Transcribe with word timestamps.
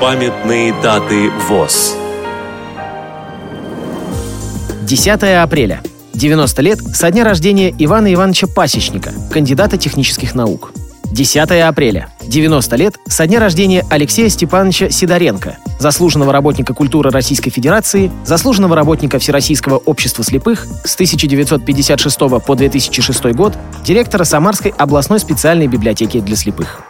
Памятные 0.00 0.72
даты 0.82 1.28
ВОЗ. 1.46 1.94
10 4.84 5.22
апреля. 5.42 5.82
90 6.14 6.62
лет 6.62 6.78
со 6.78 7.10
дня 7.10 7.22
рождения 7.22 7.74
Ивана 7.78 8.10
Ивановича 8.14 8.46
Пасечника, 8.46 9.12
кандидата 9.30 9.76
технических 9.76 10.34
наук. 10.34 10.72
10 11.12 11.50
апреля. 11.68 12.08
90 12.22 12.76
лет 12.76 12.94
со 13.08 13.26
дня 13.26 13.40
рождения 13.40 13.84
Алексея 13.90 14.30
Степановича 14.30 14.88
Сидоренко, 14.88 15.58
заслуженного 15.78 16.32
работника 16.32 16.72
культуры 16.72 17.10
Российской 17.10 17.50
Федерации, 17.50 18.10
заслуженного 18.24 18.74
работника 18.74 19.18
Всероссийского 19.18 19.76
общества 19.76 20.24
слепых 20.24 20.66
с 20.82 20.94
1956 20.94 22.18
по 22.18 22.54
2006 22.54 23.24
год, 23.34 23.52
директора 23.84 24.24
Самарской 24.24 24.72
областной 24.78 25.20
специальной 25.20 25.66
библиотеки 25.66 26.20
для 26.20 26.36
слепых. 26.36 26.89